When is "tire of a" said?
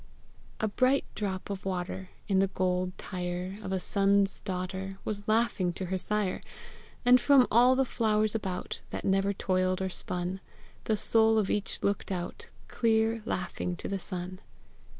2.97-3.79